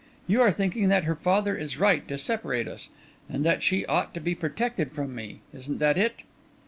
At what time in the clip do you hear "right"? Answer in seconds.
1.77-2.07